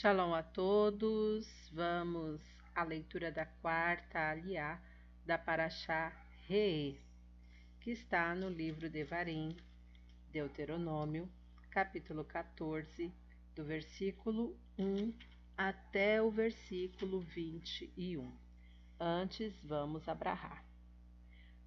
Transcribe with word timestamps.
Shalom 0.00 0.32
a 0.32 0.42
todos. 0.42 1.46
Vamos 1.74 2.40
à 2.74 2.82
leitura 2.84 3.30
da 3.30 3.44
quarta 3.44 4.30
aliá 4.30 4.80
da 5.26 5.36
Paraxá 5.36 6.10
Re, 6.48 6.98
que 7.82 7.90
está 7.90 8.34
no 8.34 8.48
livro 8.48 8.88
de 8.88 9.04
Varim, 9.04 9.54
Deuteronômio, 10.32 11.28
capítulo 11.70 12.24
14, 12.24 13.12
do 13.54 13.62
versículo 13.62 14.56
1 14.78 15.12
até 15.54 16.22
o 16.22 16.30
versículo 16.30 17.20
21. 17.20 18.32
Antes, 18.98 19.52
vamos 19.62 20.08
abrahar. 20.08 20.64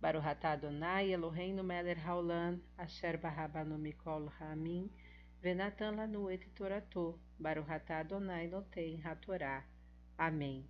Baruhatá 0.01 0.53
Adonai 0.53 1.13
Eloheinu 1.13 1.63
Meler 1.63 1.99
Haolam, 2.03 2.59
Asher 2.79 3.15
Barabanu 3.15 3.77
Mikol 3.77 4.25
Ramin, 4.39 4.89
Venatan 5.43 5.97
Lanu 5.97 6.31
Et 6.31 6.49
Torato, 6.55 7.19
Baruhatá 7.37 7.99
Adonai 7.99 8.47
Noten 8.47 9.01
Hatorá. 9.03 9.65
Amém. 10.17 10.65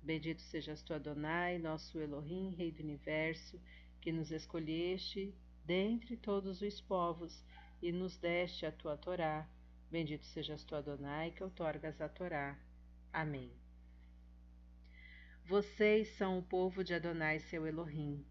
Bendito 0.00 0.40
sejas 0.40 0.82
tu, 0.82 0.94
Adonai, 0.94 1.58
nosso 1.58 1.98
Elohim, 1.98 2.54
Rei 2.54 2.70
do 2.70 2.80
Universo, 2.80 3.60
que 4.00 4.12
nos 4.12 4.30
escolheste 4.30 5.34
dentre 5.64 6.16
todos 6.16 6.62
os 6.62 6.80
povos 6.80 7.44
e 7.82 7.90
nos 7.90 8.16
deste 8.16 8.64
a 8.64 8.70
tua 8.70 8.96
Torá. 8.96 9.48
Bendito 9.90 10.24
sejas 10.26 10.62
tu, 10.62 10.76
Adonai, 10.76 11.32
que 11.32 11.42
outorgas 11.42 12.00
a 12.00 12.08
Torá. 12.08 12.56
Amém. 13.12 13.50
Vocês 15.44 16.06
são 16.10 16.38
o 16.38 16.42
povo 16.44 16.84
de 16.84 16.94
Adonai, 16.94 17.40
seu 17.40 17.66
Elohim. 17.66 18.24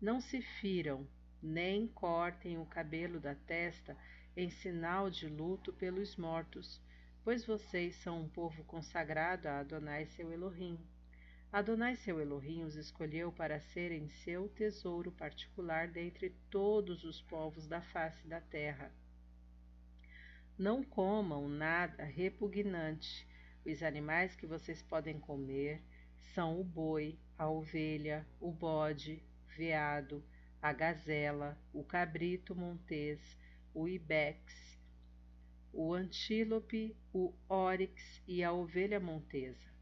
Não 0.00 0.20
se 0.20 0.40
firam, 0.40 1.08
nem 1.42 1.88
cortem 1.88 2.56
o 2.56 2.64
cabelo 2.64 3.18
da 3.18 3.34
testa 3.34 3.96
em 4.38 4.50
sinal 4.50 5.10
de 5.10 5.26
luto 5.26 5.72
pelos 5.72 6.14
mortos, 6.14 6.80
pois 7.24 7.44
vocês 7.44 7.96
são 7.96 8.20
um 8.20 8.28
povo 8.28 8.62
consagrado 8.62 9.48
a 9.48 9.58
Adonai 9.58 10.06
seu 10.06 10.32
Elohim. 10.32 10.78
Adonai 11.52 11.96
seu 11.96 12.20
Elohim 12.20 12.62
os 12.62 12.76
escolheu 12.76 13.32
para 13.32 13.58
serem 13.58 14.08
seu 14.08 14.48
tesouro 14.50 15.10
particular 15.10 15.88
dentre 15.88 16.30
todos 16.50 17.02
os 17.02 17.20
povos 17.20 17.66
da 17.66 17.80
face 17.80 18.28
da 18.28 18.40
terra. 18.40 18.92
Não 20.56 20.84
comam 20.84 21.48
nada 21.48 22.04
repugnante. 22.04 23.26
Os 23.66 23.82
animais 23.82 24.36
que 24.36 24.46
vocês 24.46 24.80
podem 24.80 25.18
comer 25.18 25.82
são 26.32 26.60
o 26.60 26.62
boi, 26.62 27.18
a 27.36 27.50
ovelha, 27.50 28.24
o 28.40 28.52
bode, 28.52 29.20
veado, 29.56 30.22
a 30.62 30.72
gazela, 30.72 31.58
o 31.72 31.82
cabrito 31.82 32.54
montês, 32.54 33.18
o 33.78 33.86
ibex, 33.86 34.76
o 35.72 35.94
antílope, 35.94 36.96
o 37.14 37.32
órix 37.48 38.20
e 38.26 38.42
a 38.42 38.52
ovelha 38.52 38.98
montesa. 38.98 39.72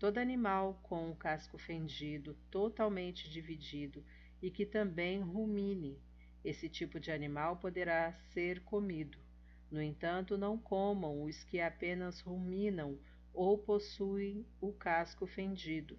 Todo 0.00 0.18
animal 0.18 0.80
com 0.82 1.12
o 1.12 1.14
casco 1.14 1.56
fendido, 1.56 2.34
totalmente 2.50 3.30
dividido 3.30 4.04
e 4.42 4.50
que 4.50 4.66
também 4.66 5.20
rumine, 5.20 5.96
esse 6.44 6.68
tipo 6.68 6.98
de 6.98 7.12
animal 7.12 7.58
poderá 7.58 8.12
ser 8.32 8.64
comido. 8.64 9.16
No 9.70 9.80
entanto, 9.80 10.36
não 10.36 10.58
comam 10.58 11.22
os 11.22 11.44
que 11.44 11.60
apenas 11.60 12.20
ruminam 12.20 12.98
ou 13.32 13.56
possuem 13.56 14.44
o 14.60 14.72
casco 14.72 15.24
fendido. 15.24 15.96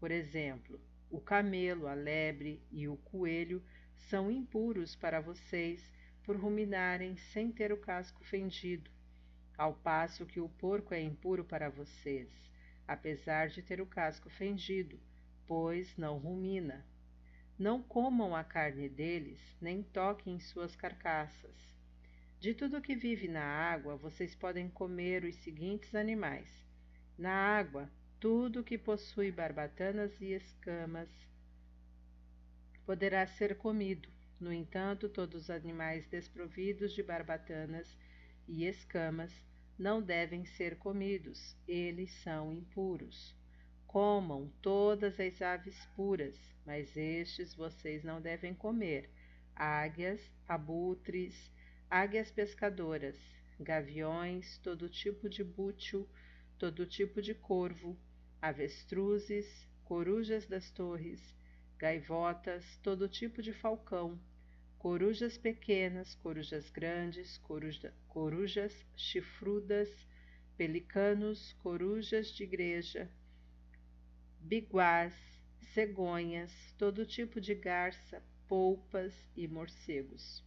Por 0.00 0.10
exemplo, 0.10 0.80
o 1.08 1.20
camelo, 1.20 1.86
a 1.86 1.94
lebre 1.94 2.60
e 2.68 2.88
o 2.88 2.96
coelho 2.96 3.62
são 3.94 4.28
impuros 4.28 4.96
para 4.96 5.20
vocês 5.20 5.88
por 6.24 6.36
ruminarem 6.36 7.16
sem 7.16 7.50
ter 7.50 7.72
o 7.72 7.76
casco 7.76 8.24
fendido, 8.24 8.90
ao 9.56 9.74
passo 9.74 10.26
que 10.26 10.40
o 10.40 10.48
porco 10.48 10.94
é 10.94 11.00
impuro 11.00 11.44
para 11.44 11.68
vocês, 11.68 12.28
apesar 12.86 13.48
de 13.48 13.62
ter 13.62 13.80
o 13.80 13.86
casco 13.86 14.30
fendido, 14.30 14.98
pois 15.46 15.96
não 15.96 16.18
rumina. 16.18 16.86
Não 17.58 17.82
comam 17.82 18.34
a 18.34 18.42
carne 18.42 18.88
deles, 18.88 19.38
nem 19.60 19.82
toquem 19.82 20.40
suas 20.40 20.74
carcaças. 20.74 21.56
De 22.38 22.54
tudo 22.54 22.80
que 22.80 22.96
vive 22.96 23.28
na 23.28 23.44
água, 23.44 23.96
vocês 23.96 24.34
podem 24.34 24.68
comer 24.68 25.24
os 25.24 25.36
seguintes 25.36 25.94
animais: 25.94 26.48
na 27.18 27.32
água, 27.32 27.90
tudo 28.18 28.64
que 28.64 28.78
possui 28.78 29.30
barbatanas 29.30 30.18
e 30.20 30.32
escamas 30.32 31.08
poderá 32.90 33.24
ser 33.24 33.56
comido. 33.56 34.08
No 34.40 34.50
entanto, 34.50 35.06
todos 35.06 35.42
os 35.42 35.50
animais 35.50 36.06
desprovidos 36.08 36.94
de 36.94 37.02
barbatanas 37.02 37.94
e 38.48 38.64
escamas 38.64 39.30
não 39.78 40.00
devem 40.00 40.46
ser 40.46 40.78
comidos, 40.78 41.54
eles 41.68 42.10
são 42.22 42.50
impuros. 42.50 43.36
Comam 43.86 44.50
todas 44.62 45.20
as 45.20 45.42
aves 45.42 45.84
puras, 45.94 46.38
mas 46.64 46.96
estes 46.96 47.54
vocês 47.54 48.02
não 48.02 48.18
devem 48.18 48.54
comer: 48.54 49.10
águias, 49.54 50.20
abutres, 50.48 51.52
águias 51.90 52.30
pescadoras, 52.30 53.18
gaviões, 53.58 54.56
todo 54.58 54.88
tipo 54.88 55.28
de 55.28 55.44
bútil, 55.44 56.08
todo 56.58 56.86
tipo 56.86 57.20
de 57.20 57.34
corvo, 57.34 57.94
avestruzes, 58.40 59.68
corujas 59.84 60.46
das 60.46 60.70
torres, 60.70 61.20
gaivotas, 61.76 62.64
todo 62.82 63.06
tipo 63.06 63.42
de 63.42 63.52
falcão, 63.52 64.18
corujas 64.80 65.36
pequenas, 65.36 66.14
corujas 66.14 66.70
grandes, 66.70 67.36
coruja, 67.36 67.92
corujas 68.08 68.74
chifrudas, 68.96 69.90
pelicanos, 70.56 71.52
corujas 71.62 72.28
de 72.28 72.44
igreja, 72.44 73.06
biguás, 74.40 75.12
cegonhas, 75.74 76.50
todo 76.78 77.04
tipo 77.04 77.42
de 77.42 77.54
garça, 77.54 78.22
polpas 78.48 79.12
e 79.36 79.46
morcegos. 79.46 80.42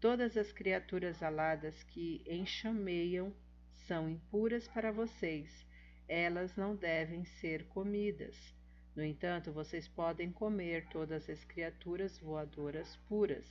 Todas 0.00 0.38
as 0.38 0.50
criaturas 0.50 1.22
aladas 1.22 1.82
que 1.82 2.22
enxameiam 2.26 3.34
são 3.86 4.08
impuras 4.08 4.66
para 4.66 4.90
vocês, 4.90 5.66
elas 6.08 6.56
não 6.56 6.74
devem 6.74 7.26
ser 7.26 7.66
comidas. 7.66 8.34
No 8.98 9.04
entanto, 9.04 9.52
vocês 9.52 9.86
podem 9.86 10.32
comer 10.32 10.88
todas 10.88 11.30
as 11.30 11.44
criaturas 11.44 12.18
voadoras 12.18 12.96
puras. 13.08 13.46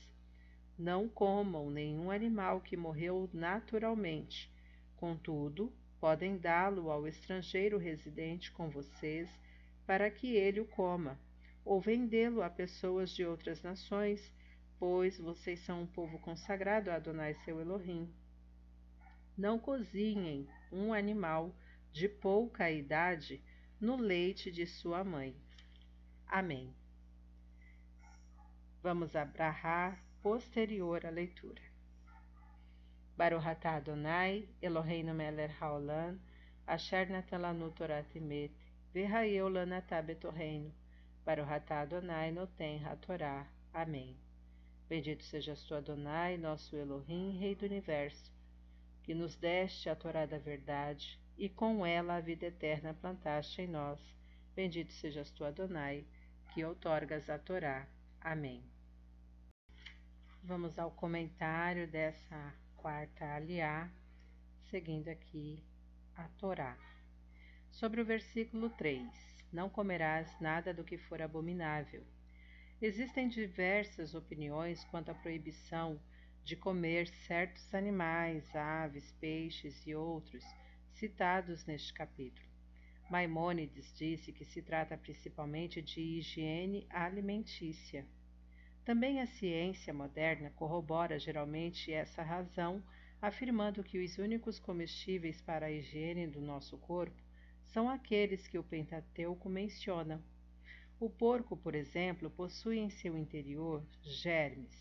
Não 0.77 1.07
comam 1.07 1.71
nenhum 1.71 2.11
animal 2.11 2.59
que 2.59 2.75
morreu 2.75 3.29
naturalmente. 3.31 4.51
Contudo, 4.97 5.71
podem 6.01 6.37
dá-lo 6.37 6.91
ao 6.91 7.07
estrangeiro 7.07 7.77
residente 7.77 8.51
com 8.51 8.69
vocês 8.69 9.29
para 9.85 10.11
que 10.11 10.35
ele 10.35 10.59
o 10.59 10.65
coma, 10.65 11.17
ou 11.63 11.79
vendê-lo 11.79 12.43
a 12.43 12.49
pessoas 12.49 13.09
de 13.11 13.23
outras 13.23 13.61
nações, 13.61 14.29
pois 14.77 15.17
vocês 15.17 15.61
são 15.61 15.83
um 15.83 15.87
povo 15.87 16.19
consagrado 16.19 16.91
a 16.91 16.95
Adonai 16.95 17.33
seu 17.45 17.61
Elohim. 17.61 18.13
Não 19.37 19.57
cozinhem 19.57 20.45
um 20.73 20.91
animal 20.91 21.55
de 21.93 22.09
pouca 22.09 22.69
idade 22.69 23.41
no 23.79 23.95
leite 23.95 24.51
de 24.51 24.65
sua 24.65 25.03
mãe. 25.03 25.35
Amém. 26.27 26.73
Vamos 28.81 29.15
abrahar 29.15 30.03
posterior 30.21 31.05
à 31.05 31.09
leitura. 31.09 31.61
Baruhatá 33.15 33.75
Adonai, 33.75 34.47
Eloheinu 34.61 35.13
melech 35.13 35.53
haolam, 35.59 36.19
asher 36.65 37.09
natan 37.09 37.41
lanu 37.41 37.71
Torah 37.71 38.03
temet, 38.03 38.51
v'hayeu 38.93 39.47
lanatá 39.49 40.01
betorreino, 40.01 40.73
Baruhatá 41.25 41.81
Adonai 41.81 42.31
noten 42.31 42.83
hatorá. 42.83 43.47
Amém. 43.73 44.17
Bendito 44.89 45.23
sejas 45.23 45.63
tu, 45.63 45.75
Adonai, 45.75 46.37
nosso 46.37 46.75
Elohim, 46.75 47.37
Rei 47.37 47.53
do 47.53 47.65
Universo, 47.65 48.31
que 49.03 49.13
nos 49.13 49.35
deste 49.35 49.89
a 49.89 49.95
Torá 49.95 50.25
da 50.25 50.37
verdade, 50.37 51.19
e 51.37 51.47
com 51.47 51.85
ela 51.85 52.15
a 52.15 52.21
vida 52.21 52.47
eterna 52.47 52.93
plantaste 52.93 53.61
em 53.61 53.67
nós. 53.67 53.99
Bendito 54.55 54.91
sejas 54.91 55.29
tu, 55.29 55.45
Adonai, 55.45 56.05
que 56.53 56.65
outorgas 56.65 57.29
a 57.29 57.37
Torá. 57.37 57.87
Amém. 58.19 58.63
Vamos 60.43 60.79
ao 60.79 60.89
comentário 60.91 61.87
dessa 61.87 62.53
quarta 62.75 63.25
aliá, 63.35 63.89
seguindo 64.69 65.09
aqui 65.09 65.63
a 66.15 66.27
Torá. 66.39 66.75
Sobre 67.69 68.01
o 68.01 68.05
versículo 68.05 68.69
3: 68.71 69.07
Não 69.53 69.69
comerás 69.69 70.35
nada 70.39 70.73
do 70.73 70.83
que 70.83 70.97
for 70.97 71.21
abominável. 71.21 72.03
Existem 72.81 73.27
diversas 73.27 74.15
opiniões 74.15 74.83
quanto 74.85 75.09
à 75.09 75.13
proibição 75.13 75.99
de 76.43 76.55
comer 76.55 77.07
certos 77.07 77.73
animais, 77.73 78.55
aves, 78.55 79.11
peixes 79.19 79.85
e 79.85 79.93
outros 79.93 80.43
citados 80.97 81.63
neste 81.65 81.93
capítulo. 81.93 82.47
Maimônides 83.09 83.93
disse 83.95 84.31
que 84.31 84.43
se 84.43 84.61
trata 84.63 84.97
principalmente 84.97 85.79
de 85.79 86.01
higiene 86.01 86.87
alimentícia. 86.89 88.03
Também 88.83 89.21
a 89.21 89.27
ciência 89.27 89.93
moderna 89.93 90.49
corrobora 90.49 91.19
geralmente 91.19 91.93
essa 91.93 92.23
razão 92.23 92.83
afirmando 93.21 93.83
que 93.83 94.03
os 94.03 94.17
únicos 94.17 94.59
comestíveis 94.59 95.39
para 95.39 95.67
a 95.67 95.71
higiene 95.71 96.25
do 96.25 96.41
nosso 96.41 96.77
corpo 96.79 97.21
são 97.65 97.87
aqueles 97.87 98.47
que 98.47 98.57
o 98.57 98.63
Pentateuco 98.63 99.47
menciona. 99.47 100.19
O 100.99 101.09
porco, 101.11 101.55
por 101.55 101.75
exemplo, 101.75 102.29
possui 102.29 102.79
em 102.79 102.89
seu 102.89 103.15
interior 103.15 103.85
germes, 104.01 104.75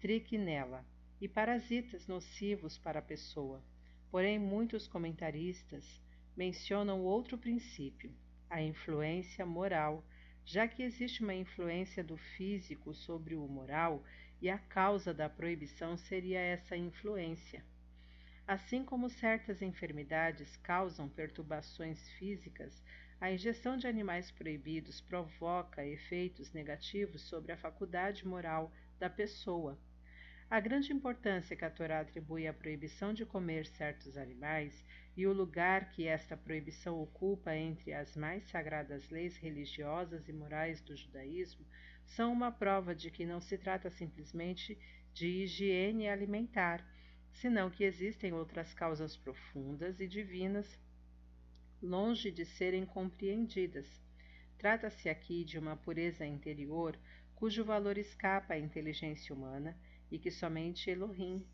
trichinella 0.00 0.82
e 1.20 1.28
parasitas 1.28 2.06
nocivos 2.06 2.78
para 2.78 3.00
a 3.00 3.02
pessoa. 3.02 3.62
Porém, 4.10 4.38
muitos 4.38 4.86
comentaristas 4.86 6.00
mencionam 6.36 7.00
outro 7.00 7.36
princípio, 7.36 8.14
a 8.48 8.62
influência 8.62 9.44
moral, 9.44 10.04
já 10.44 10.68
que 10.68 10.82
existe 10.82 11.22
uma 11.22 11.34
influência 11.34 12.04
do 12.04 12.16
físico 12.16 12.94
sobre 12.94 13.34
o 13.34 13.46
moral 13.48 14.04
e 14.40 14.48
a 14.48 14.58
causa 14.58 15.12
da 15.12 15.28
proibição 15.28 15.96
seria 15.96 16.38
essa 16.38 16.76
influência. 16.76 17.64
Assim 18.46 18.84
como 18.84 19.10
certas 19.10 19.60
enfermidades 19.60 20.56
causam 20.58 21.08
perturbações 21.08 22.08
físicas, 22.10 22.80
a 23.20 23.32
ingestão 23.32 23.76
de 23.76 23.88
animais 23.88 24.30
proibidos 24.30 25.00
provoca 25.00 25.84
efeitos 25.84 26.52
negativos 26.52 27.22
sobre 27.22 27.50
a 27.50 27.56
faculdade 27.56 28.26
moral 28.26 28.70
da 29.00 29.10
pessoa. 29.10 29.76
A 30.48 30.60
grande 30.60 30.92
importância 30.92 31.56
que 31.56 31.64
a 31.64 31.70
Torá 31.70 31.98
atribui 31.98 32.46
à 32.46 32.54
proibição 32.54 33.12
de 33.12 33.26
comer 33.26 33.66
certos 33.66 34.16
animais 34.16 34.84
e 35.16 35.26
o 35.26 35.32
lugar 35.32 35.90
que 35.90 36.06
esta 36.06 36.36
proibição 36.36 37.02
ocupa 37.02 37.52
entre 37.56 37.92
as 37.92 38.14
mais 38.14 38.44
sagradas 38.44 39.10
leis 39.10 39.36
religiosas 39.36 40.28
e 40.28 40.32
morais 40.32 40.80
do 40.80 40.94
judaísmo 40.94 41.66
são 42.04 42.32
uma 42.32 42.52
prova 42.52 42.94
de 42.94 43.10
que 43.10 43.26
não 43.26 43.40
se 43.40 43.58
trata 43.58 43.90
simplesmente 43.90 44.78
de 45.12 45.26
higiene 45.26 46.08
alimentar, 46.08 46.86
senão 47.32 47.68
que 47.68 47.82
existem 47.82 48.32
outras 48.32 48.72
causas 48.72 49.16
profundas 49.16 49.98
e 49.98 50.06
divinas 50.06 50.78
longe 51.82 52.30
de 52.30 52.44
serem 52.44 52.86
compreendidas. 52.86 54.00
Trata-se 54.58 55.08
aqui 55.08 55.44
de 55.44 55.58
uma 55.58 55.76
pureza 55.76 56.24
interior 56.24 56.96
cujo 57.34 57.64
valor 57.64 57.98
escapa 57.98 58.54
à 58.54 58.58
inteligência 58.58 59.34
humana 59.34 59.76
e 60.10 60.18
que 60.18 60.30
somente 60.30 60.90
Elohim 60.90 61.44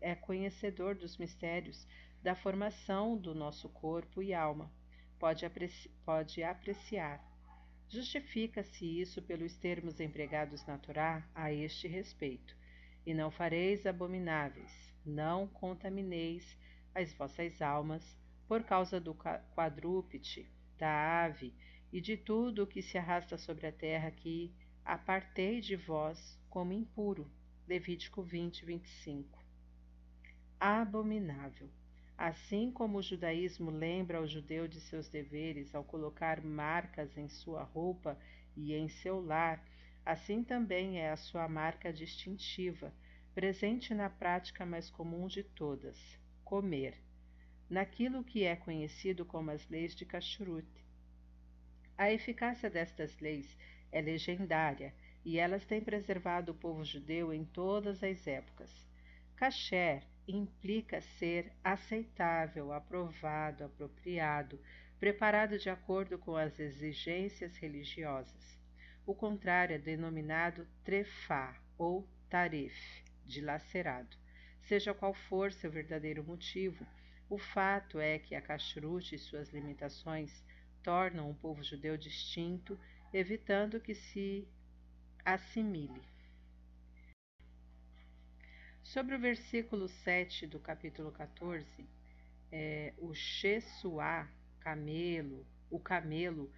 é 0.00 0.14
conhecedor 0.14 0.94
dos 0.94 1.18
mistérios 1.18 1.86
da 2.22 2.34
formação 2.34 3.16
do 3.16 3.34
nosso 3.34 3.68
corpo 3.68 4.22
e 4.22 4.32
alma, 4.32 4.72
pode, 5.18 5.44
apreci 5.44 5.90
pode 6.04 6.42
apreciar. 6.42 7.22
Justifica-se 7.88 8.84
isso 9.00 9.22
pelos 9.22 9.56
termos 9.56 10.00
empregados 10.00 10.64
na 10.66 10.78
Torá 10.78 11.28
a 11.34 11.52
este 11.52 11.86
respeito. 11.88 12.56
E 13.06 13.14
não 13.14 13.30
fareis 13.30 13.86
abomináveis, 13.86 14.92
não 15.04 15.46
contamineis 15.46 16.56
as 16.94 17.12
vossas 17.14 17.62
almas 17.62 18.16
por 18.46 18.64
causa 18.64 19.00
do 19.00 19.14
quadrúpede, 19.54 20.50
da 20.78 21.24
ave 21.24 21.54
e 21.92 22.00
de 22.00 22.16
tudo 22.16 22.62
o 22.62 22.66
que 22.66 22.82
se 22.82 22.98
arrasta 22.98 23.38
sobre 23.38 23.66
a 23.66 23.72
terra 23.72 24.10
que 24.10 24.54
apartei 24.88 25.60
de 25.60 25.76
vós 25.76 26.40
como 26.48 26.72
impuro. 26.72 27.30
Levítico 27.66 28.22
20, 28.22 28.64
25. 28.64 29.38
Abominável. 30.58 31.68
Assim 32.16 32.72
como 32.72 32.96
o 32.96 33.02
judaísmo 33.02 33.70
lembra 33.70 34.16
ao 34.16 34.26
judeu 34.26 34.66
de 34.66 34.80
seus 34.80 35.06
deveres 35.06 35.74
ao 35.74 35.84
colocar 35.84 36.42
marcas 36.42 37.18
em 37.18 37.28
sua 37.28 37.62
roupa 37.64 38.18
e 38.56 38.72
em 38.72 38.88
seu 38.88 39.20
lar, 39.20 39.62
assim 40.06 40.42
também 40.42 40.98
é 40.98 41.10
a 41.10 41.18
sua 41.18 41.46
marca 41.46 41.92
distintiva, 41.92 42.90
presente 43.34 43.92
na 43.92 44.08
prática 44.08 44.64
mais 44.64 44.88
comum 44.88 45.26
de 45.26 45.42
todas: 45.42 46.18
comer, 46.42 46.98
naquilo 47.68 48.24
que 48.24 48.42
é 48.42 48.56
conhecido 48.56 49.26
como 49.26 49.50
as 49.50 49.68
leis 49.68 49.94
de 49.94 50.06
Kashrut. 50.06 50.66
A 51.98 52.10
eficácia 52.10 52.70
destas 52.70 53.18
leis 53.18 53.54
é 53.90 54.00
legendária 54.00 54.94
e 55.24 55.38
elas 55.38 55.64
têm 55.64 55.80
preservado 55.80 56.52
o 56.52 56.54
povo 56.54 56.84
judeu 56.84 57.32
em 57.32 57.44
todas 57.44 58.02
as 58.02 58.26
épocas. 58.26 58.70
Kasher 59.36 60.02
implica 60.26 61.00
ser 61.00 61.52
aceitável, 61.64 62.72
aprovado, 62.72 63.64
apropriado, 63.64 64.60
preparado 64.98 65.58
de 65.58 65.70
acordo 65.70 66.18
com 66.18 66.36
as 66.36 66.58
exigências 66.58 67.56
religiosas. 67.56 68.58
O 69.06 69.14
contrário 69.14 69.74
é 69.74 69.78
denominado 69.78 70.66
trefá 70.84 71.56
ou 71.78 72.06
taref, 72.28 72.76
dilacerado. 73.24 74.16
Seja 74.60 74.92
qual 74.92 75.14
for 75.14 75.50
seu 75.52 75.70
verdadeiro 75.70 76.22
motivo, 76.22 76.86
o 77.30 77.38
fato 77.38 77.98
é 77.98 78.18
que 78.18 78.34
a 78.34 78.40
kashrut 78.40 79.14
e 79.14 79.18
suas 79.18 79.50
limitações 79.50 80.44
tornam 80.82 81.30
o 81.30 81.34
povo 81.34 81.62
judeu 81.62 81.96
distinto, 81.96 82.78
evitando 83.12 83.80
que 83.80 83.94
se 83.94 84.46
assimile. 85.24 86.02
Sobre 88.82 89.14
o 89.14 89.18
versículo 89.18 89.88
7 89.88 90.46
do 90.46 90.58
capítulo 90.58 91.10
14, 91.12 91.66
é, 92.50 92.94
o 92.98 93.14
Shesuá, 93.14 94.28
camelo, 94.60 95.46
o 95.70 95.78
camelo, 95.78 96.50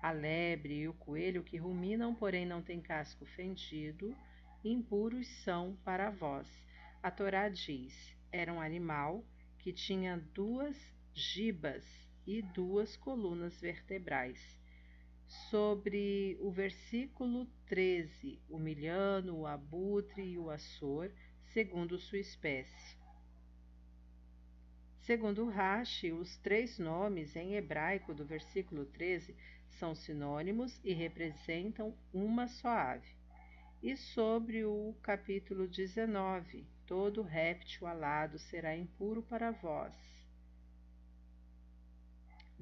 a 0.00 0.10
lebre 0.10 0.80
e 0.80 0.88
o 0.88 0.94
coelho 0.94 1.44
que 1.44 1.56
ruminam, 1.56 2.14
porém 2.14 2.46
não 2.46 2.62
têm 2.62 2.80
casco 2.80 3.24
fendido, 3.24 4.16
impuros 4.64 5.26
são 5.44 5.76
para 5.84 6.10
vós. 6.10 6.48
A 7.02 7.10
Torá 7.10 7.48
diz: 7.48 8.16
era 8.30 8.52
um 8.52 8.60
animal 8.60 9.24
que 9.58 9.72
tinha 9.72 10.16
duas 10.32 10.76
gibas 11.14 11.84
e 12.26 12.42
duas 12.42 12.96
colunas 12.96 13.60
vertebrais 13.60 14.61
sobre 15.50 16.36
o 16.40 16.50
versículo 16.50 17.46
13, 17.66 18.38
o 18.48 18.58
milhano, 18.58 19.40
o 19.40 19.46
abutre 19.46 20.22
e 20.22 20.38
o 20.38 20.50
açor, 20.50 21.10
segundo 21.52 21.98
sua 21.98 22.18
espécie. 22.18 22.96
Segundo 25.00 25.48
Rashi, 25.48 26.12
os 26.12 26.36
três 26.36 26.78
nomes 26.78 27.34
em 27.34 27.54
hebraico 27.54 28.14
do 28.14 28.24
versículo 28.24 28.84
13 28.84 29.34
são 29.70 29.94
sinônimos 29.94 30.78
e 30.84 30.92
representam 30.92 31.96
uma 32.12 32.46
só 32.46 32.68
ave. 32.68 33.16
E 33.82 33.96
sobre 33.96 34.64
o 34.64 34.94
capítulo 35.02 35.66
19, 35.66 36.66
todo 36.86 37.22
réptil 37.22 37.86
alado 37.86 38.38
será 38.38 38.76
impuro 38.76 39.22
para 39.22 39.50
vós 39.50 40.12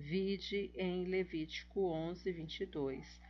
Vide 0.02 0.73
em 0.75 1.04
Levítico 1.04 1.83
11, 1.83 2.33
22, 2.33 3.21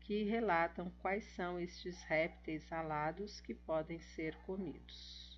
que 0.00 0.24
relatam 0.24 0.90
quais 1.00 1.24
são 1.36 1.60
estes 1.60 2.02
répteis 2.02 2.72
alados 2.72 3.40
que 3.40 3.54
podem 3.54 4.00
ser 4.00 4.34
comidos. 4.38 5.29